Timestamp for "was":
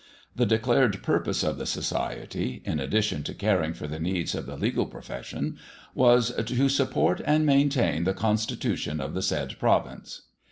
5.93-6.31